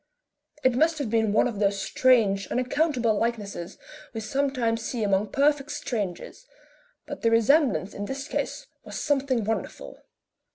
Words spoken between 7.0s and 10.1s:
but the resemblance in this ease was something wonderful.